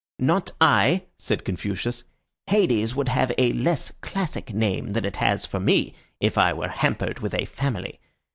"Not 0.17 0.53
I," 0.59 1.03
said 1.19 1.45
Confucius. 1.45 2.05
"Hades 2.47 2.95
would 2.95 3.09
have 3.09 3.31
a 3.37 3.53
less 3.53 3.91
classic 4.01 4.51
name 4.51 4.93
than 4.93 5.05
it 5.05 5.17
has 5.17 5.45
for 5.45 5.59
me 5.59 5.93
if 6.19 6.39
I 6.39 6.53
were 6.53 6.69
hampered 6.69 7.19
with 7.19 7.35
a 7.35 7.45
family. 7.45 7.99